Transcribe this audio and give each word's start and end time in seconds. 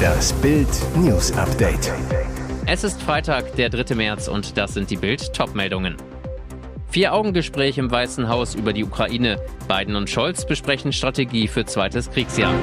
Das 0.00 0.32
Bild 0.34 0.68
News 0.96 1.32
Update. 1.32 1.92
Es 2.66 2.84
ist 2.84 3.02
Freitag, 3.02 3.54
der 3.56 3.68
3. 3.68 3.94
März 3.94 4.28
und 4.28 4.56
das 4.56 4.74
sind 4.74 4.90
die 4.90 4.96
Bild 4.96 5.32
Topmeldungen. 5.32 5.96
Vier-Augen-Gespräch 6.90 7.78
im 7.78 7.90
Weißen 7.90 8.28
Haus 8.28 8.54
über 8.54 8.72
die 8.72 8.84
Ukraine. 8.84 9.38
Biden 9.68 9.96
und 9.96 10.10
Scholz 10.10 10.46
besprechen 10.46 10.92
Strategie 10.92 11.48
für 11.48 11.64
zweites 11.64 12.10
Kriegsjahr. 12.10 12.54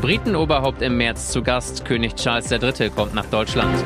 Britenoberhaupt 0.00 0.80
im 0.82 0.96
März 0.96 1.30
zu 1.30 1.42
Gast. 1.42 1.84
König 1.84 2.14
Charles 2.14 2.50
III. 2.50 2.90
kommt 2.90 3.14
nach 3.14 3.26
Deutschland. 3.26 3.84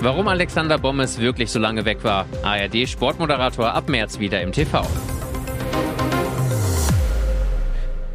Warum 0.00 0.28
Alexander 0.28 0.78
Bommes 0.78 1.18
wirklich 1.18 1.50
so 1.50 1.58
lange 1.58 1.84
weg 1.84 2.02
war. 2.04 2.26
ARD-Sportmoderator 2.42 3.74
ab 3.74 3.88
März 3.88 4.18
wieder 4.18 4.40
im 4.40 4.50
TV. 4.50 4.82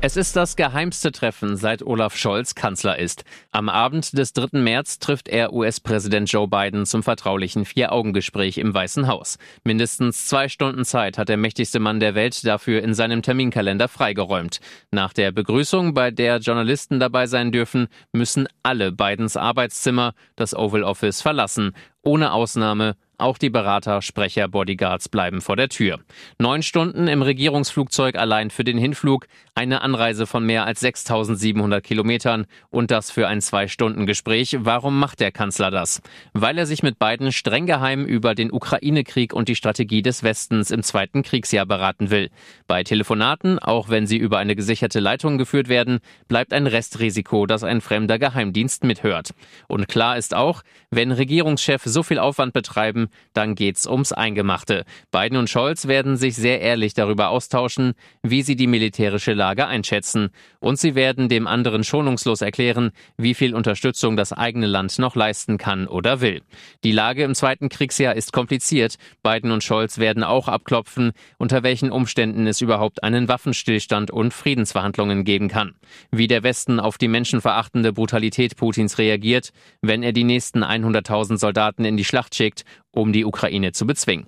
Es 0.07 0.17
ist 0.17 0.35
das 0.35 0.55
geheimste 0.55 1.11
Treffen, 1.11 1.57
seit 1.57 1.81
Olaf 1.81 2.15
Scholz 2.15 2.53
Kanzler 2.53 2.99
ist. 2.99 3.23
Am 3.51 3.69
Abend 3.69 4.15
des 4.15 4.33
3. 4.33 4.59
März 4.59 4.99
trifft 4.99 5.27
er 5.27 5.51
US-Präsident 5.51 6.31
Joe 6.31 6.47
Biden 6.47 6.85
zum 6.85 7.01
vertraulichen 7.01 7.65
Vier-Augen-Gespräch 7.65 8.59
im 8.59 8.71
Weißen 8.71 9.07
Haus. 9.07 9.39
Mindestens 9.63 10.27
zwei 10.27 10.47
Stunden 10.47 10.85
Zeit 10.85 11.17
hat 11.17 11.29
der 11.29 11.37
mächtigste 11.37 11.79
Mann 11.79 11.99
der 11.99 12.13
Welt 12.13 12.45
dafür 12.45 12.83
in 12.83 12.93
seinem 12.93 13.23
Terminkalender 13.23 13.87
freigeräumt. 13.87 14.59
Nach 14.91 15.11
der 15.11 15.31
Begrüßung, 15.31 15.95
bei 15.95 16.11
der 16.11 16.37
Journalisten 16.37 16.99
dabei 16.99 17.25
sein 17.25 17.51
dürfen, 17.51 17.87
müssen 18.13 18.47
alle 18.61 18.91
Bidens 18.91 19.35
Arbeitszimmer, 19.35 20.13
das 20.35 20.53
Oval 20.55 20.83
Office, 20.83 21.23
verlassen. 21.23 21.71
Ohne 22.03 22.31
Ausnahme 22.31 22.95
auch 23.17 23.37
die 23.37 23.49
Berater, 23.49 24.01
Sprecher, 24.01 24.47
Bodyguards 24.47 25.09
bleiben 25.09 25.41
vor 25.41 25.55
der 25.55 25.69
Tür. 25.69 25.99
Neun 26.39 26.63
Stunden 26.63 27.07
im 27.07 27.21
Regierungsflugzeug 27.21 28.15
allein 28.15 28.49
für 28.49 28.63
den 28.63 28.77
Hinflug, 28.77 29.27
eine 29.53 29.81
Anreise 29.81 30.27
von 30.27 30.45
mehr 30.45 30.65
als 30.65 30.81
6700 30.81 31.83
Kilometern 31.83 32.45
und 32.69 32.91
das 32.91 33.11
für 33.11 33.27
ein 33.27 33.41
Zwei-Stunden-Gespräch. 33.41 34.57
Warum 34.59 34.99
macht 34.99 35.19
der 35.21 35.31
Kanzler 35.31 35.71
das? 35.71 36.01
Weil 36.33 36.57
er 36.57 36.65
sich 36.65 36.83
mit 36.83 36.99
beiden 36.99 37.31
streng 37.31 37.65
geheim 37.65 38.05
über 38.05 38.35
den 38.35 38.51
Ukraine-Krieg 38.51 39.33
und 39.33 39.47
die 39.47 39.55
Strategie 39.55 40.01
des 40.01 40.23
Westens 40.23 40.71
im 40.71 40.83
zweiten 40.83 41.23
Kriegsjahr 41.23 41.65
beraten 41.65 42.09
will. 42.09 42.29
Bei 42.67 42.83
Telefonaten, 42.83 43.59
auch 43.59 43.89
wenn 43.89 44.07
sie 44.07 44.17
über 44.17 44.39
eine 44.39 44.55
gesicherte 44.55 44.99
Leitung 44.99 45.37
geführt 45.37 45.69
werden, 45.69 45.99
bleibt 46.27 46.51
ein 46.51 46.67
Restrisiko, 46.67 47.45
dass 47.45 47.63
ein 47.63 47.81
fremder 47.81 48.19
Geheimdienst 48.19 48.83
mithört. 48.83 49.31
Und 49.67 49.87
klar 49.87 50.17
ist 50.17 50.33
auch, 50.35 50.63
wenn 50.91 51.11
Regierungschefs 51.11 51.85
so 51.85 52.03
viel 52.03 52.19
Aufwand 52.19 52.53
betreiben, 52.53 53.04
dann 53.33 53.55
geht's 53.55 53.87
ums 53.87 54.11
Eingemachte. 54.11 54.85
Biden 55.11 55.37
und 55.37 55.49
Scholz 55.49 55.87
werden 55.87 56.17
sich 56.17 56.35
sehr 56.35 56.61
ehrlich 56.61 56.93
darüber 56.93 57.29
austauschen, 57.29 57.93
wie 58.23 58.41
sie 58.41 58.55
die 58.55 58.67
militärische 58.67 59.33
Lage 59.33 59.67
einschätzen. 59.67 60.29
Und 60.59 60.79
sie 60.79 60.95
werden 60.95 61.29
dem 61.29 61.47
anderen 61.47 61.83
schonungslos 61.83 62.41
erklären, 62.41 62.91
wie 63.17 63.33
viel 63.33 63.55
Unterstützung 63.55 64.17
das 64.17 64.33
eigene 64.33 64.67
Land 64.67 64.99
noch 64.99 65.15
leisten 65.15 65.57
kann 65.57 65.87
oder 65.87 66.21
will. 66.21 66.41
Die 66.83 66.91
Lage 66.91 67.23
im 67.23 67.35
zweiten 67.35 67.69
Kriegsjahr 67.69 68.15
ist 68.15 68.33
kompliziert. 68.33 68.95
Biden 69.23 69.51
und 69.51 69.63
Scholz 69.63 69.97
werden 69.97 70.23
auch 70.23 70.47
abklopfen, 70.47 71.11
unter 71.37 71.63
welchen 71.63 71.91
Umständen 71.91 72.47
es 72.47 72.61
überhaupt 72.61 73.03
einen 73.03 73.27
Waffenstillstand 73.27 74.11
und 74.11 74.33
Friedensverhandlungen 74.33 75.23
geben 75.23 75.47
kann. 75.47 75.75
Wie 76.11 76.27
der 76.27 76.43
Westen 76.43 76.79
auf 76.79 76.97
die 76.97 77.07
menschenverachtende 77.07 77.93
Brutalität 77.93 78.55
Putins 78.55 78.97
reagiert, 78.97 79.51
wenn 79.81 80.03
er 80.03 80.13
die 80.13 80.23
nächsten 80.23 80.63
100.000 80.63 81.37
Soldaten 81.37 81.85
in 81.85 81.97
die 81.97 82.05
Schlacht 82.05 82.35
schickt 82.35 82.63
um 82.95 83.13
die 83.13 83.25
Ukraine 83.25 83.71
zu 83.71 83.85
bezwingen. 83.85 84.25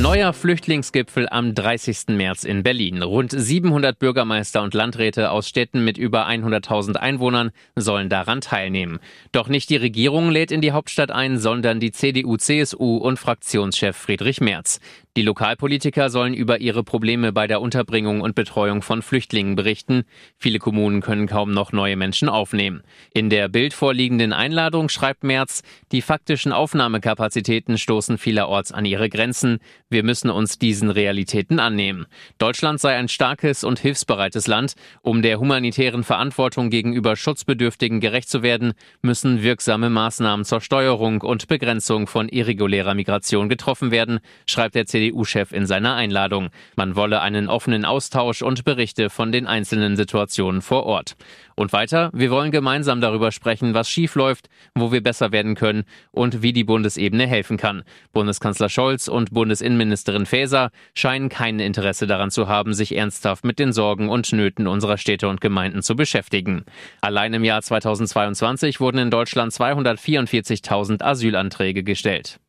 Neuer 0.00 0.32
Flüchtlingsgipfel 0.32 1.28
am 1.30 1.54
30. 1.54 2.16
März 2.16 2.44
in 2.44 2.62
Berlin. 2.62 3.02
Rund 3.02 3.32
700 3.32 3.98
Bürgermeister 3.98 4.62
und 4.62 4.72
Landräte 4.72 5.30
aus 5.30 5.46
Städten 5.46 5.84
mit 5.84 5.98
über 5.98 6.26
100.000 6.26 6.96
Einwohnern 6.96 7.50
sollen 7.76 8.08
daran 8.08 8.40
teilnehmen. 8.40 9.00
Doch 9.32 9.48
nicht 9.48 9.68
die 9.68 9.76
Regierung 9.76 10.30
lädt 10.30 10.52
in 10.52 10.62
die 10.62 10.72
Hauptstadt 10.72 11.10
ein, 11.10 11.38
sondern 11.38 11.80
die 11.80 11.92
CDU, 11.92 12.38
CSU 12.38 12.96
und 12.96 13.18
Fraktionschef 13.18 13.94
Friedrich 13.94 14.40
Merz. 14.40 14.80
Die 15.16 15.22
Lokalpolitiker 15.22 16.08
sollen 16.08 16.34
über 16.34 16.60
ihre 16.60 16.84
Probleme 16.84 17.32
bei 17.32 17.48
der 17.48 17.60
Unterbringung 17.60 18.20
und 18.20 18.36
Betreuung 18.36 18.80
von 18.80 19.02
Flüchtlingen 19.02 19.56
berichten. 19.56 20.04
Viele 20.38 20.60
Kommunen 20.60 21.00
können 21.00 21.26
kaum 21.26 21.50
noch 21.50 21.72
neue 21.72 21.96
Menschen 21.96 22.28
aufnehmen. 22.28 22.84
In 23.12 23.28
der 23.28 23.48
Bild 23.48 23.74
vorliegenden 23.74 24.32
Einladung 24.32 24.88
schreibt 24.88 25.24
Merz, 25.24 25.64
die 25.90 26.00
faktischen 26.00 26.52
Aufnahmekapazitäten 26.52 27.76
stoßen 27.76 28.18
vielerorts 28.18 28.70
an 28.70 28.84
ihre 28.84 29.08
Grenzen. 29.08 29.58
Wir 29.88 30.04
müssen 30.04 30.30
uns 30.30 30.60
diesen 30.60 30.90
Realitäten 30.90 31.58
annehmen. 31.58 32.06
Deutschland 32.38 32.78
sei 32.78 32.94
ein 32.94 33.08
starkes 33.08 33.64
und 33.64 33.80
hilfsbereites 33.80 34.46
Land. 34.46 34.74
Um 35.02 35.22
der 35.22 35.40
humanitären 35.40 36.04
Verantwortung 36.04 36.70
gegenüber 36.70 37.16
Schutzbedürftigen 37.16 37.98
gerecht 37.98 38.28
zu 38.28 38.44
werden, 38.44 38.74
müssen 39.02 39.42
wirksame 39.42 39.90
Maßnahmen 39.90 40.44
zur 40.44 40.60
Steuerung 40.60 41.22
und 41.22 41.48
Begrenzung 41.48 42.06
von 42.06 42.28
irregulärer 42.28 42.94
Migration 42.94 43.48
getroffen 43.48 43.90
werden, 43.90 44.20
schreibt 44.46 44.76
der 44.76 44.86
CDU-Chef 45.00 45.52
in 45.52 45.66
seiner 45.66 45.94
Einladung. 45.94 46.50
Man 46.76 46.94
wolle 46.94 47.20
einen 47.20 47.48
offenen 47.48 47.84
Austausch 47.84 48.42
und 48.42 48.64
Berichte 48.64 49.08
von 49.08 49.32
den 49.32 49.46
einzelnen 49.46 49.96
Situationen 49.96 50.60
vor 50.60 50.84
Ort. 50.84 51.16
Und 51.56 51.72
weiter, 51.72 52.10
wir 52.12 52.30
wollen 52.30 52.50
gemeinsam 52.50 53.00
darüber 53.00 53.32
sprechen, 53.32 53.74
was 53.74 53.88
schiefläuft, 53.88 54.48
wo 54.74 54.92
wir 54.92 55.02
besser 55.02 55.32
werden 55.32 55.54
können 55.54 55.84
und 56.10 56.42
wie 56.42 56.52
die 56.52 56.64
Bundesebene 56.64 57.26
helfen 57.26 57.56
kann. 57.56 57.82
Bundeskanzler 58.12 58.68
Scholz 58.68 59.08
und 59.08 59.32
Bundesinnenministerin 59.32 60.26
Faeser 60.26 60.70
scheinen 60.94 61.28
kein 61.28 61.60
Interesse 61.60 62.06
daran 62.06 62.30
zu 62.30 62.48
haben, 62.48 62.74
sich 62.74 62.96
ernsthaft 62.96 63.44
mit 63.44 63.58
den 63.58 63.72
Sorgen 63.72 64.08
und 64.08 64.32
Nöten 64.32 64.66
unserer 64.66 64.98
Städte 64.98 65.28
und 65.28 65.40
Gemeinden 65.40 65.82
zu 65.82 65.96
beschäftigen. 65.96 66.64
Allein 67.00 67.34
im 67.34 67.44
Jahr 67.44 67.62
2022 67.62 68.80
wurden 68.80 68.98
in 68.98 69.10
Deutschland 69.10 69.52
244.000 69.52 71.02
Asylanträge 71.02 71.82
gestellt. 71.82 72.40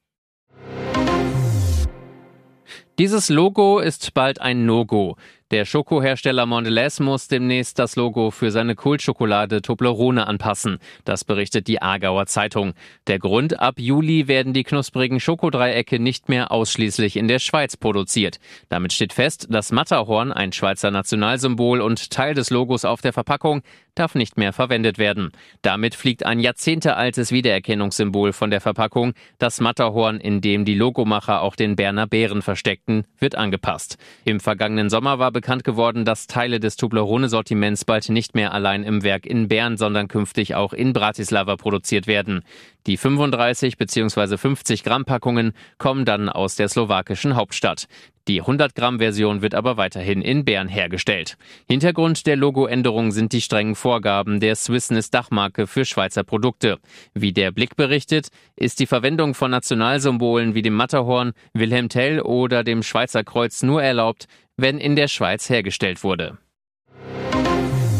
Dieses 3.02 3.30
Logo 3.30 3.80
ist 3.80 4.14
bald 4.14 4.42
ein 4.42 4.68
No-Go. 4.68 5.16
Der 5.52 5.66
Schokohersteller 5.66 6.46
Mondelez 6.46 7.02
muss 7.02 7.28
demnächst 7.28 7.78
das 7.78 7.98
Logo 7.98 8.32
für 8.32 8.52
seine 8.52 8.74
Kultschokolade 8.74 9.62
Toblerone 9.62 10.26
anpassen. 10.26 10.78
Das 11.04 11.26
berichtet 11.26 11.68
die 11.68 11.82
Aargauer 11.82 12.26
Zeitung. 12.28 12.72
Der 13.08 13.20
Grund, 13.20 13.60
ab 13.60 13.76
Juli 13.78 14.30
werden 14.30 14.54
die 14.54 14.64
knusprigen 14.64 15.20
Schokodreiecke 15.20 16.00
nicht 16.00 16.30
mehr 16.30 16.54
ausschließlich 16.54 17.18
in 17.18 17.28
der 17.28 17.40
Schweiz 17.40 17.76
produziert. 17.76 18.40
Damit 18.70 18.94
steht 18.94 19.12
fest, 19.12 19.48
das 19.50 19.74
Matterhorn, 19.74 20.32
ein 20.32 20.54
Schweizer 20.54 20.90
Nationalsymbol 20.90 21.82
und 21.82 22.12
Teil 22.12 22.34
des 22.34 22.50
Logos 22.50 22.86
auf 22.86 23.02
der 23.02 23.12
Verpackung, 23.12 23.62
darf 23.96 24.16
nicht 24.16 24.38
mehr 24.38 24.54
verwendet 24.54 24.98
werden. 24.98 25.32
Damit 25.62 25.96
fliegt 25.96 26.26
ein 26.26 26.40
jahrzehntealtes 26.40 27.34
Wiedererkennungssymbol 27.34 28.32
von 28.32 28.52
der 28.52 28.62
Verpackung. 28.62 29.14
Das 29.38 29.60
Matterhorn, 29.60 30.22
in 30.22 30.40
dem 30.40 30.64
die 30.64 30.76
Logomacher 30.76 31.42
auch 31.42 31.58
den 31.58 31.76
Berner 31.76 32.08
Bären 32.08 32.42
versteckten, 32.42 33.06
wird 33.20 33.36
angepasst. 33.36 33.98
Im 34.24 34.40
vergangenen 34.40 34.90
Sommer 34.90 35.20
war 35.20 35.32
bekannt 35.42 35.64
geworden, 35.64 36.06
dass 36.06 36.28
Teile 36.28 36.60
des 36.60 36.76
Toblerone-Sortiments 36.76 37.84
bald 37.84 38.10
nicht 38.10 38.36
mehr 38.36 38.54
allein 38.54 38.84
im 38.84 39.02
Werk 39.02 39.26
in 39.26 39.48
Bern, 39.48 39.76
sondern 39.76 40.08
künftig 40.08 40.54
auch 40.54 40.72
in 40.72 40.94
Bratislava 40.94 41.56
produziert 41.56 42.06
werden. 42.06 42.44
Die 42.86 42.96
35 42.96 43.76
bzw. 43.76 44.38
50 44.38 44.84
Gramm 44.84 45.04
Packungen 45.04 45.54
kommen 45.80 46.06
dann 46.06 46.30
aus 46.30 46.58
der 46.58 46.70
slowakischen 46.70 47.36
Hauptstadt. 47.36 47.88
Die 48.28 48.42
100 48.42 48.76
Gramm 48.76 49.00
Version 49.00 49.42
wird 49.42 49.56
aber 49.56 49.78
weiterhin 49.78 50.22
in 50.22 50.46
Bern 50.46 50.68
hergestellt. 50.68 51.38
Hintergrund 51.68 52.28
der 52.28 52.36
Logoänderung 52.36 53.12
sind 53.12 53.34
die 53.34 53.42
strengen 53.42 53.74
Vorgaben 53.74 54.40
der 54.40 54.56
Swissness 54.56 55.10
Dachmarke 55.10 55.66
für 55.66 55.86
Schweizer 55.86 56.24
Produkte. 56.24 56.78
Wie 57.16 57.34
der 57.34 57.52
Blick 57.52 57.76
berichtet, 57.76 58.28
ist 58.56 58.80
die 58.80 58.86
Verwendung 58.86 59.34
von 59.34 59.50
Nationalsymbolen 59.50 60.54
wie 60.54 60.62
dem 60.62 60.76
Matterhorn, 60.76 61.34
Wilhelm 61.54 61.90
Tell 61.90 62.22
oder 62.22 62.64
dem 62.64 62.84
Schweizer 62.84 63.24
Kreuz 63.24 63.64
nur 63.64 63.82
erlaubt, 63.82 64.28
wenn 64.62 64.78
in 64.78 64.96
der 64.96 65.08
Schweiz 65.08 65.50
hergestellt 65.50 66.04
wurde. 66.04 66.38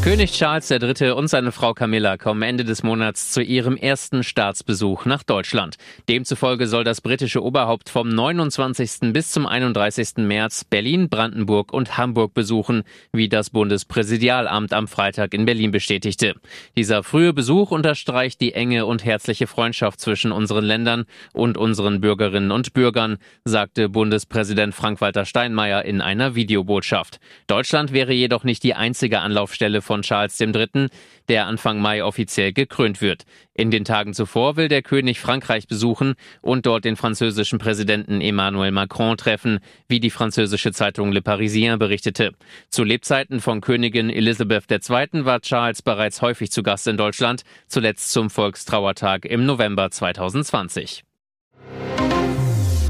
König 0.04 0.32
Charles 0.32 0.72
III. 0.72 1.12
und 1.12 1.28
seine 1.28 1.52
Frau 1.52 1.76
Camilla 1.76 2.18
kommen 2.18 2.42
Ende 2.42 2.66
des 2.66 2.82
Monats 2.82 3.32
zu 3.32 3.44
ihrem 3.44 3.78
ersten 3.78 4.24
Staatsbesuch 4.24 5.06
nach 5.06 5.22
Deutschland. 5.22 5.76
Demzufolge 6.10 6.66
soll 6.66 6.84
das 6.84 7.02
britische 7.02 7.44
Oberhaupt 7.44 7.88
vom 7.88 8.10
29. 8.10 9.14
bis 9.14 9.30
zum 9.30 9.46
31. 9.46 10.18
März 10.18 10.64
Berlin, 10.64 11.08
Brandenburg 11.08 11.72
und 11.72 12.00
Hamburg 12.00 12.34
besuchen, 12.34 12.82
wie 13.14 13.30
das 13.30 13.52
Bundespräsidialamt 13.52 14.74
am 14.74 14.88
Freitag 14.88 15.36
in 15.36 15.46
Berlin 15.46 15.70
bestätigte. 15.70 16.34
Dieser 16.76 17.04
frühe 17.04 17.32
Besuch 17.32 17.70
unterstreicht 17.70 18.42
die 18.42 18.56
enge 18.56 18.88
und 18.88 19.06
herzliche 19.06 19.46
Freundschaft 19.46 20.00
zwischen 20.00 20.32
unseren 20.32 20.66
Ländern 20.66 21.06
und 21.32 21.60
unseren 21.60 22.02
Bürgerinnen 22.02 22.50
und 22.50 22.74
Bürgern, 22.74 23.18
sagte 23.46 23.88
Bundespräsident 23.88 24.74
Frank-Walter 24.74 25.26
Steinmeier 25.26 25.86
in 25.86 26.02
einer 26.02 26.34
Videobotschaft. 26.34 27.20
Deutschland 27.46 27.94
wäre 27.94 28.14
jedoch 28.14 28.44
nicht 28.44 28.64
die 28.64 28.74
einzige 28.74 29.20
Anlaufstelle 29.20 29.84
von 29.92 30.04
Charles 30.04 30.40
III., 30.40 30.88
der 31.28 31.48
Anfang 31.48 31.82
Mai 31.82 32.02
offiziell 32.02 32.54
gekrönt 32.54 33.02
wird. 33.02 33.26
In 33.54 33.72
den 33.72 33.84
Tagen 33.84 34.14
zuvor 34.14 34.56
will 34.56 34.70
der 34.70 34.84
König 34.84 35.20
Frankreich 35.20 35.68
besuchen 35.68 36.14
und 36.42 36.66
dort 36.66 36.86
den 36.86 36.96
französischen 36.96 37.60
Präsidenten 37.60 38.22
Emmanuel 38.22 38.72
Macron 38.72 39.18
treffen, 39.18 39.60
wie 39.90 40.00
die 40.00 40.10
französische 40.10 40.72
Zeitung 40.72 41.12
Le 41.12 41.22
Parisien 41.22 41.78
berichtete. 41.78 42.32
Zu 42.70 42.86
Lebzeiten 42.86 43.42
von 43.42 43.60
Königin 43.60 44.10
Elisabeth 44.10 44.72
II. 44.72 45.26
war 45.26 45.42
Charles 45.42 45.82
bereits 45.82 46.22
häufig 46.22 46.52
zu 46.52 46.64
Gast 46.64 46.88
in 46.88 46.96
Deutschland, 46.96 47.44
zuletzt 47.68 48.14
zum 48.14 48.30
Volkstrauertag 48.30 49.26
im 49.26 49.46
November 49.46 49.92
2020. 49.92 51.04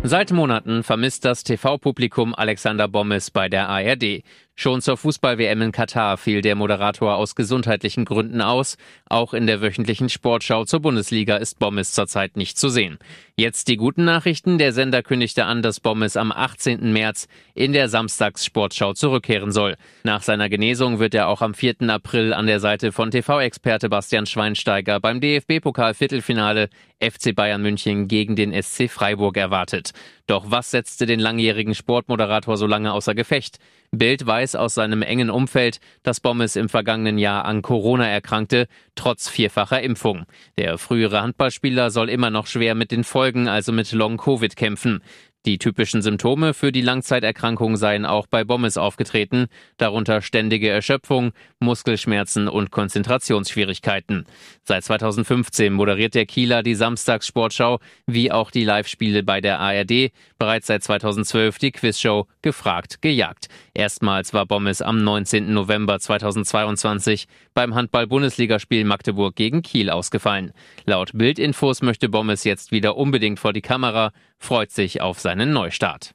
Seit 0.03 0.31
Monaten 0.31 0.81
vermisst 0.81 1.25
das 1.25 1.43
TV-Publikum 1.43 2.33
Alexander 2.33 2.87
Bommes 2.87 3.29
bei 3.29 3.49
der 3.49 3.69
ARD. 3.69 4.23
Schon 4.61 4.79
zur 4.83 4.95
Fußball-WM 4.95 5.59
in 5.63 5.71
Katar 5.71 6.17
fiel 6.17 6.43
der 6.43 6.53
Moderator 6.53 7.15
aus 7.15 7.33
gesundheitlichen 7.33 8.05
Gründen 8.05 8.41
aus. 8.41 8.77
Auch 9.09 9.33
in 9.33 9.47
der 9.47 9.59
wöchentlichen 9.59 10.07
Sportschau 10.07 10.65
zur 10.65 10.81
Bundesliga 10.81 11.37
ist 11.37 11.57
Bommes 11.57 11.93
zurzeit 11.93 12.37
nicht 12.37 12.59
zu 12.59 12.69
sehen. 12.69 12.99
Jetzt 13.35 13.69
die 13.69 13.75
guten 13.75 14.05
Nachrichten. 14.05 14.59
Der 14.59 14.71
Sender 14.71 15.01
kündigte 15.01 15.45
an, 15.45 15.63
dass 15.63 15.79
Bommes 15.79 16.15
am 16.15 16.31
18. 16.31 16.93
März 16.93 17.27
in 17.55 17.73
der 17.73 17.89
Samstagssportschau 17.89 18.93
zurückkehren 18.93 19.51
soll. 19.51 19.77
Nach 20.03 20.21
seiner 20.21 20.47
Genesung 20.47 20.99
wird 20.99 21.15
er 21.15 21.27
auch 21.27 21.41
am 21.41 21.55
4. 21.55 21.89
April 21.89 22.31
an 22.31 22.45
der 22.45 22.59
Seite 22.59 22.91
von 22.91 23.09
TV-Experte 23.09 23.89
Bastian 23.89 24.27
Schweinsteiger 24.27 24.99
beim 24.99 25.21
DFB-Pokal-Viertelfinale 25.21 26.69
FC 26.99 27.33
Bayern 27.33 27.63
München 27.63 28.07
gegen 28.07 28.35
den 28.35 28.53
SC 28.53 28.91
Freiburg 28.91 29.37
erwartet. 29.37 29.93
Doch 30.31 30.45
was 30.49 30.71
setzte 30.71 31.05
den 31.05 31.19
langjährigen 31.19 31.75
Sportmoderator 31.75 32.55
so 32.55 32.65
lange 32.65 32.93
außer 32.93 33.13
Gefecht? 33.13 33.57
Bild 33.91 34.25
weiß 34.25 34.55
aus 34.55 34.75
seinem 34.75 35.01
engen 35.01 35.29
Umfeld, 35.29 35.81
dass 36.03 36.21
Bommes 36.21 36.55
im 36.55 36.69
vergangenen 36.69 37.17
Jahr 37.17 37.43
an 37.43 37.61
Corona 37.61 38.07
erkrankte, 38.07 38.69
trotz 38.95 39.27
vierfacher 39.27 39.81
Impfung. 39.81 40.23
Der 40.57 40.77
frühere 40.77 41.21
Handballspieler 41.21 41.91
soll 41.91 42.09
immer 42.09 42.29
noch 42.29 42.47
schwer 42.47 42.75
mit 42.75 42.91
den 42.91 43.03
Folgen, 43.03 43.49
also 43.49 43.73
mit 43.73 43.91
Long-Covid 43.91 44.55
kämpfen. 44.55 45.03
Die 45.47 45.57
typischen 45.57 46.03
Symptome 46.03 46.53
für 46.53 46.71
die 46.71 46.81
Langzeiterkrankung 46.81 47.75
seien 47.75 48.05
auch 48.05 48.27
bei 48.27 48.43
Bommes 48.43 48.77
aufgetreten, 48.77 49.47
darunter 49.77 50.21
ständige 50.21 50.69
Erschöpfung, 50.69 51.31
Muskelschmerzen 51.59 52.47
und 52.47 52.69
Konzentrationsschwierigkeiten. 52.69 54.27
Seit 54.63 54.83
2015 54.83 55.73
moderiert 55.73 56.13
der 56.13 56.27
Kieler 56.27 56.61
die 56.61 56.75
Samstagssportschau, 56.75 57.79
wie 58.05 58.31
auch 58.31 58.51
die 58.51 58.63
Live-Spiele 58.63 59.23
bei 59.23 59.41
der 59.41 59.59
ARD, 59.59 60.11
bereits 60.37 60.67
seit 60.67 60.83
2012 60.83 61.57
die 61.57 61.71
Quizshow 61.71 62.27
Gefragt, 62.43 63.01
gejagt. 63.01 63.47
Erstmals 63.73 64.33
war 64.33 64.45
Bommes 64.45 64.83
am 64.83 65.03
19. 65.03 65.51
November 65.53 65.99
2022 65.99 67.25
beim 67.55 67.73
Handball-Bundesligaspiel 67.73 68.83
Magdeburg 68.83 69.35
gegen 69.35 69.63
Kiel 69.63 69.89
ausgefallen. 69.89 70.51
Laut 70.85 71.11
Bildinfos 71.13 71.81
möchte 71.81 72.09
Bommes 72.09 72.43
jetzt 72.43 72.71
wieder 72.71 72.95
unbedingt 72.95 73.39
vor 73.39 73.53
die 73.53 73.61
Kamera, 73.61 74.11
freut 74.41 74.71
sich 74.71 75.01
auf 75.01 75.19
seinen 75.19 75.53
Neustart. 75.53 76.11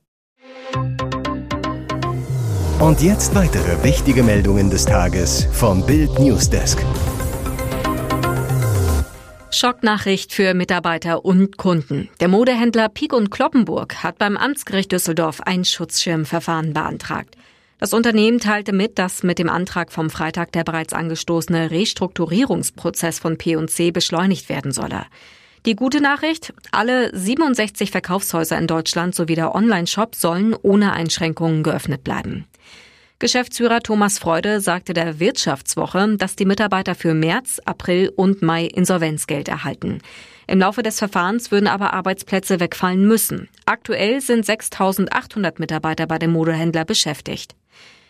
Und 2.80 3.00
jetzt 3.00 3.34
weitere 3.34 3.82
wichtige 3.82 4.22
Meldungen 4.22 4.68
des 4.68 4.84
Tages 4.84 5.48
vom 5.52 5.86
Bild 5.86 6.18
Newsdesk. 6.18 6.84
Schocknachricht 9.50 10.34
für 10.34 10.52
Mitarbeiter 10.52 11.24
und 11.24 11.56
Kunden. 11.56 12.10
Der 12.20 12.28
Modehändler 12.28 12.90
Pieck 12.90 13.14
und 13.14 13.30
Kloppenburg 13.30 14.02
hat 14.02 14.18
beim 14.18 14.36
Amtsgericht 14.36 14.92
Düsseldorf 14.92 15.40
ein 15.40 15.64
Schutzschirmverfahren 15.64 16.74
beantragt. 16.74 17.36
Das 17.78 17.94
Unternehmen 17.94 18.40
teilte 18.40 18.72
mit, 18.72 18.98
dass 18.98 19.22
mit 19.22 19.38
dem 19.38 19.48
Antrag 19.48 19.92
vom 19.92 20.10
Freitag 20.10 20.52
der 20.52 20.64
bereits 20.64 20.92
angestoßene 20.92 21.70
Restrukturierungsprozess 21.70 23.18
von 23.18 23.38
P&C 23.38 23.92
beschleunigt 23.92 24.48
werden 24.48 24.72
solle. 24.72 25.06
Die 25.66 25.74
gute 25.74 26.00
Nachricht, 26.00 26.54
alle 26.70 27.10
67 27.12 27.90
Verkaufshäuser 27.90 28.56
in 28.56 28.68
Deutschland 28.68 29.16
sowie 29.16 29.34
der 29.34 29.52
Online-Shop 29.52 30.14
sollen 30.14 30.54
ohne 30.62 30.92
Einschränkungen 30.92 31.64
geöffnet 31.64 32.04
bleiben. 32.04 32.46
Geschäftsführer 33.18 33.80
Thomas 33.80 34.20
Freude 34.20 34.60
sagte 34.60 34.94
der 34.94 35.18
Wirtschaftswoche, 35.18 36.16
dass 36.18 36.36
die 36.36 36.44
Mitarbeiter 36.44 36.94
für 36.94 37.14
März, 37.14 37.60
April 37.64 38.12
und 38.14 38.42
Mai 38.42 38.66
Insolvenzgeld 38.66 39.48
erhalten. 39.48 40.02
Im 40.46 40.60
Laufe 40.60 40.84
des 40.84 41.00
Verfahrens 41.00 41.50
würden 41.50 41.66
aber 41.66 41.94
Arbeitsplätze 41.94 42.60
wegfallen 42.60 43.04
müssen. 43.04 43.48
Aktuell 43.64 44.20
sind 44.20 44.44
6.800 44.44 45.54
Mitarbeiter 45.58 46.06
bei 46.06 46.18
dem 46.18 46.30
Modehändler 46.30 46.84
beschäftigt. 46.84 47.56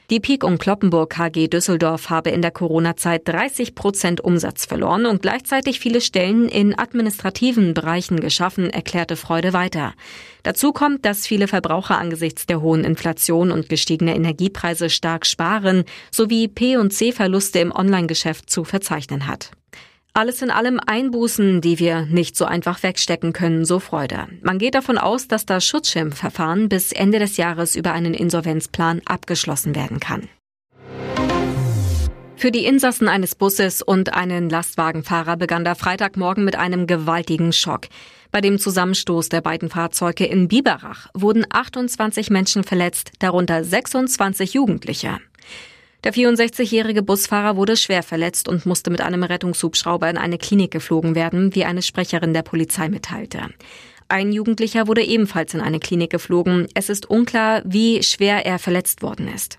Die 0.08 0.20
Peak 0.20 0.44
und 0.44 0.58
Kloppenburg 0.58 1.11
KG 1.11 1.49
Düsseldorf 1.49 2.11
habe 2.11 2.31
in 2.31 2.41
der 2.41 2.53
Corona-Zeit 2.53 3.26
30 3.26 3.75
Prozent 3.75 4.20
Umsatz 4.20 4.64
verloren 4.64 5.05
und 5.05 5.20
gleichzeitig 5.20 5.81
viele 5.81 6.00
Stellen 6.00 6.49
in 6.49 6.79
administrativen 6.79 7.75
Bereichen 7.75 8.20
geschaffen, 8.20 8.70
erklärte 8.70 9.17
Freude 9.17 9.53
weiter. 9.53 9.94
Dazu 10.44 10.73
kommt, 10.73 11.05
dass 11.05 11.26
viele 11.26 11.49
Verbraucher 11.49 11.99
angesichts 11.99 12.47
der 12.47 12.61
hohen 12.61 12.85
Inflation 12.85 13.50
und 13.50 13.69
gestiegener 13.69 14.14
Energiepreise 14.14 14.91
stark 14.91 15.26
sparen, 15.26 15.82
sowie 16.12 16.47
P&C-Verluste 16.47 17.59
im 17.59 17.73
Online-Geschäft 17.73 18.49
zu 18.49 18.62
verzeichnen 18.62 19.26
hat. 19.26 19.50
Alles 20.16 20.40
in 20.40 20.50
allem 20.50 20.80
Einbußen, 20.80 21.60
die 21.60 21.78
wir 21.78 22.06
nicht 22.06 22.36
so 22.36 22.46
einfach 22.46 22.82
wegstecken 22.82 23.34
können, 23.34 23.66
so 23.66 23.80
Freude. 23.80 24.28
Man 24.40 24.58
geht 24.58 24.74
davon 24.74 24.96
aus, 24.96 25.28
dass 25.28 25.44
das 25.44 25.66
Schutzschirmverfahren 25.66 26.70
bis 26.70 26.92
Ende 26.92 27.18
des 27.18 27.36
Jahres 27.36 27.76
über 27.76 27.92
einen 27.92 28.14
Insolvenzplan 28.14 29.02
abgeschlossen 29.04 29.74
werden 29.74 30.00
kann. 30.00 30.30
Für 32.34 32.50
die 32.50 32.64
Insassen 32.64 33.08
eines 33.08 33.34
Busses 33.34 33.82
und 33.82 34.14
einen 34.14 34.48
Lastwagenfahrer 34.48 35.36
begann 35.36 35.64
der 35.64 35.74
Freitagmorgen 35.74 36.46
mit 36.46 36.56
einem 36.56 36.86
gewaltigen 36.86 37.52
Schock. 37.52 37.88
Bei 38.32 38.40
dem 38.40 38.58
Zusammenstoß 38.58 39.28
der 39.28 39.42
beiden 39.42 39.68
Fahrzeuge 39.68 40.24
in 40.24 40.48
Biberach 40.48 41.08
wurden 41.12 41.44
28 41.50 42.30
Menschen 42.30 42.64
verletzt, 42.64 43.12
darunter 43.18 43.62
26 43.62 44.54
Jugendliche. 44.54 45.18
Der 46.06 46.14
64-jährige 46.14 47.03
Busfahrer 47.03 47.56
wurde 47.56 47.76
schwer 47.76 48.05
verletzt 48.05 48.47
und 48.47 48.64
musste 48.64 48.91
mit 48.91 49.00
einem 49.00 49.25
Rettungshubschrauber 49.25 50.08
in 50.08 50.19
eine 50.19 50.38
Klinik 50.38 50.70
geflogen 50.70 51.17
werden, 51.17 51.53
wie 51.56 51.64
eine 51.64 51.82
Sprecherin 51.82 52.32
der 52.32 52.43
Polizei 52.43 52.88
mitteilte. 52.88 53.41
Ein 54.06 54.31
Jugendlicher 54.31 54.87
wurde 54.87 55.03
ebenfalls 55.03 55.53
in 55.53 55.61
eine 55.61 55.81
Klinik 55.81 56.11
geflogen. 56.11 56.69
Es 56.75 56.91
ist 56.91 57.11
unklar, 57.11 57.62
wie 57.64 58.05
schwer 58.05 58.47
er 58.47 58.61
verletzt 58.61 59.03
worden 59.03 59.26
ist. 59.26 59.58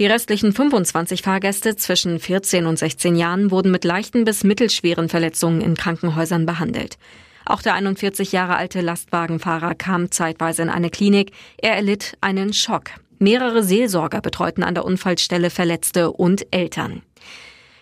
Die 0.00 0.06
restlichen 0.06 0.52
25 0.52 1.22
Fahrgäste 1.22 1.76
zwischen 1.76 2.18
14 2.18 2.66
und 2.66 2.76
16 2.76 3.14
Jahren 3.14 3.52
wurden 3.52 3.70
mit 3.70 3.84
leichten 3.84 4.24
bis 4.24 4.42
mittelschweren 4.42 5.08
Verletzungen 5.08 5.60
in 5.60 5.76
Krankenhäusern 5.76 6.44
behandelt. 6.44 6.98
Auch 7.46 7.62
der 7.62 7.74
41 7.74 8.32
Jahre 8.32 8.56
alte 8.56 8.80
Lastwagenfahrer 8.80 9.76
kam 9.76 10.10
zeitweise 10.10 10.62
in 10.62 10.70
eine 10.70 10.90
Klinik. 10.90 11.30
Er 11.56 11.76
erlitt 11.76 12.18
einen 12.20 12.52
Schock. 12.52 12.90
Mehrere 13.18 13.62
Seelsorger 13.62 14.20
betreuten 14.20 14.62
an 14.62 14.74
der 14.74 14.84
Unfallstelle 14.84 15.50
Verletzte 15.50 16.12
und 16.12 16.46
Eltern. 16.50 17.02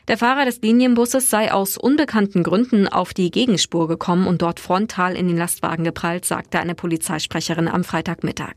Der 0.08 0.16
Fahrer 0.16 0.44
des 0.44 0.60
Linienbusses 0.62 1.30
sei 1.30 1.52
aus 1.52 1.76
unbekannten 1.76 2.44
Gründen 2.44 2.86
auf 2.86 3.12
die 3.12 3.32
Gegenspur 3.32 3.88
gekommen 3.88 4.28
und 4.28 4.40
dort 4.40 4.60
frontal 4.60 5.16
in 5.16 5.26
den 5.26 5.36
Lastwagen 5.36 5.82
geprallt, 5.84 6.24
sagte 6.24 6.60
eine 6.60 6.76
Polizeisprecherin 6.76 7.66
am 7.66 7.82
Freitagmittag. 7.82 8.54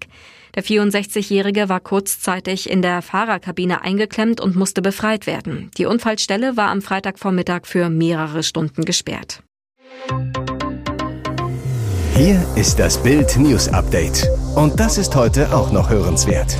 Der 0.55 0.63
64-Jährige 0.63 1.67
war 1.67 1.79
kurzzeitig 1.79 2.69
in 2.69 2.83
der 2.83 3.01
Fahrerkabine 3.01 3.81
eingeklemmt 3.81 4.41
und 4.41 4.55
musste 4.55 4.83
befreit 4.83 5.25
werden. 5.25 5.71
Die 5.77 5.85
Unfallstelle 5.85 6.55
war 6.55 6.69
am 6.69 6.83
Freitagvormittag 6.83 7.61
für 7.65 7.89
mehrere 7.89 8.43
Stunden 8.43 8.85
gesperrt. 8.85 9.41
Hier 12.19 12.45
ist 12.57 12.79
das 12.79 13.01
Bild 13.01 13.37
News 13.37 13.69
Update. 13.69 14.29
Und 14.53 14.77
das 14.77 14.97
ist 14.97 15.15
heute 15.15 15.55
auch 15.55 15.71
noch 15.71 15.89
hörenswert. 15.89 16.57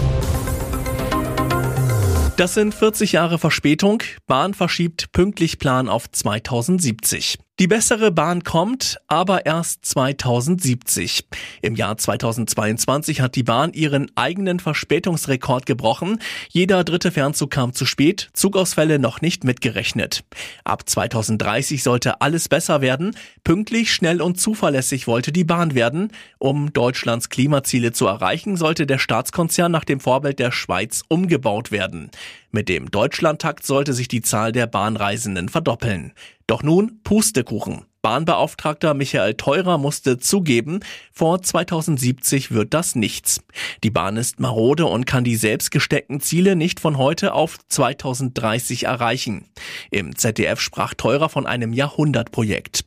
Das 2.38 2.54
sind 2.54 2.74
40 2.74 3.12
Jahre 3.12 3.38
Verspätung. 3.38 4.02
Bahn 4.26 4.54
verschiebt 4.54 5.12
pünktlich 5.12 5.60
Plan 5.60 5.90
auf 5.90 6.10
2070. 6.10 7.40
Die 7.60 7.68
bessere 7.68 8.14
Bahn 8.14 8.46
kommt, 8.46 9.02
aber 9.10 9.46
erst 9.46 9.84
2070. 9.84 11.26
Im 11.62 11.76
Jahr 11.76 11.98
2022 11.98 13.20
hat 13.20 13.36
die 13.36 13.44
Bahn 13.44 13.74
ihren 13.74 14.10
eigenen 14.16 14.62
Verspätungsrekord 14.62 15.66
gebrochen. 15.66 16.22
Jeder 16.48 16.86
dritte 16.86 17.12
Fernzug 17.12 17.52
kam 17.52 17.74
zu 17.74 17.86
spät, 17.86 18.30
Zugausfälle 18.32 18.98
noch 18.98 19.20
nicht 19.20 19.44
mitgerechnet. 19.44 20.24
Ab 20.64 20.88
2030 20.88 21.84
sollte 21.84 22.22
alles 22.22 22.48
besser 22.48 22.80
werden. 22.80 23.14
Pünktlich, 23.44 23.94
schnell 23.94 24.22
und 24.22 24.40
zuverlässig 24.40 25.06
wollte 25.06 25.34
die 25.34 25.44
Bahn 25.44 25.76
werden. 25.76 26.14
Um 26.38 26.72
Deutschlands 26.72 27.28
Klimaziele 27.28 27.92
zu 27.92 28.08
erreichen, 28.08 28.56
sollte 28.56 28.88
der 28.88 29.00
Staatskonzern 29.00 29.70
nach 29.70 29.84
dem 29.84 30.00
Vorbild 30.00 30.40
der 30.40 30.54
Schweiz 30.54 31.04
umgebaut 31.10 31.72
werden. 31.72 32.10
Mit 32.52 32.68
dem 32.68 32.90
Deutschlandtakt 32.90 33.66
sollte 33.66 33.94
sich 33.94 34.08
die 34.08 34.22
Zahl 34.22 34.52
der 34.52 34.66
Bahnreisenden 34.66 35.50
verdoppeln. 35.50 36.14
Doch 36.48 36.64
nun 36.64 37.00
Pustekuchen. 37.04 37.86
Bahnbeauftragter 38.02 38.94
Michael 38.94 39.34
Teurer 39.34 39.78
musste 39.78 40.18
zugeben, 40.18 40.80
vor 41.12 41.42
2070 41.42 42.52
wird 42.52 42.74
das 42.74 42.96
nichts. 42.96 43.42
Die 43.84 43.92
Bahn 43.92 44.16
ist 44.16 44.40
marode 44.40 44.86
und 44.86 45.06
kann 45.06 45.26
die 45.26 45.36
selbst 45.36 45.70
gesteckten 45.70 46.22
Ziele 46.22 46.56
nicht 46.56 46.80
von 46.80 46.98
heute 46.98 47.34
auf 47.34 47.58
2030 47.68 48.86
erreichen. 48.86 49.46
Im 49.92 50.16
ZDF 50.16 50.62
sprach 50.62 50.94
Teurer 50.94 51.28
von 51.28 51.46
einem 51.46 51.74
Jahrhundertprojekt. 51.74 52.86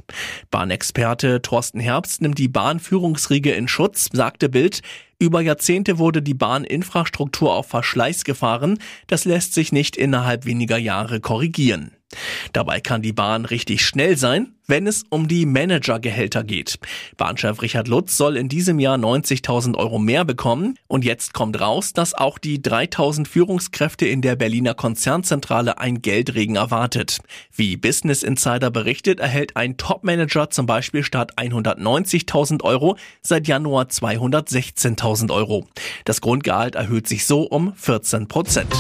Bahnexperte 0.51 1.43
Thorsten 1.43 1.79
Herbst 1.79 2.23
nimmt 2.23 2.39
die 2.39 2.49
Bahnführungsriege 2.49 3.53
in 3.53 3.69
Schutz, 3.69 4.09
sagte 4.13 4.49
Bild, 4.49 4.81
über 5.23 5.41
Jahrzehnte 5.41 5.99
wurde 5.99 6.21
die 6.21 6.35
Bahninfrastruktur 6.35 7.55
auf 7.55 7.69
Verschleiß 7.69 8.25
gefahren. 8.25 8.79
Das 9.07 9.25
lässt 9.25 9.55
sich 9.55 9.71
nicht 9.71 9.97
innerhalb 9.97 10.47
weniger 10.47 10.79
Jahre 10.79 11.21
korrigieren. 11.21 11.93
Dabei 12.53 12.81
kann 12.81 13.03
die 13.03 13.13
Bahn 13.13 13.45
richtig 13.45 13.87
schnell 13.87 14.17
sein, 14.19 14.55
wenn 14.73 14.87
es 14.87 15.05
um 15.11 15.29
die 15.29 15.45
Managergehälter 15.45 16.45
geht. 16.45 16.79
Bahnchef 17.19 17.61
Richard 17.61 17.89
Lutz 17.89 18.17
soll 18.17 18.39
in 18.39 18.49
diesem 18.49 18.79
Jahr 18.79 18.97
90.000 18.97 19.77
Euro 19.77 19.99
mehr 19.99 20.25
bekommen. 20.25 20.79
Und 20.89 21.05
jetzt 21.05 21.35
kommt 21.35 21.61
raus, 21.61 21.93
dass 21.93 22.15
auch 22.15 22.39
die 22.39 22.59
3.000 22.59 23.27
Führungskräfte 23.27 24.07
in 24.07 24.23
der 24.23 24.35
Berliner 24.35 24.73
Konzernzentrale 24.73 25.77
ein 25.77 26.01
Geldregen 26.01 26.57
erwartet. 26.57 27.19
Wie 27.55 27.77
Business 27.77 28.23
Insider 28.23 28.71
berichtet, 28.71 29.21
erhält 29.21 29.59
ein 29.59 29.77
Topmanager 29.77 30.49
zum 30.49 30.65
Beispiel 30.65 31.05
statt 31.05 31.33
190.000 31.37 32.63
Euro 32.63 32.97
seit 33.21 33.47
Januar 33.47 33.89
216.000 33.89 35.35
Euro. 35.35 35.67
Das 36.07 36.23
Grundgehalt 36.23 36.77
erhöht 36.77 37.07
sich 37.09 37.27
so 37.27 37.43
um 37.43 37.75
14 37.75 38.27
Prozent. 38.27 38.73